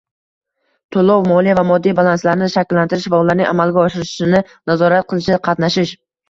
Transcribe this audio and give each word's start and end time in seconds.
to`lov, 0.95 1.27
moliya 1.31 1.53
va 1.59 1.63
moddiy 1.71 1.93
balanslarni 1.99 2.47
shakllantirish 2.53 3.05
va 3.15 3.19
ularning 3.25 3.51
amalga 3.51 3.85
oshirilishini 3.91 4.41
nazorat 4.73 5.07
qilishda 5.13 5.41
qatnashish; 5.51 5.95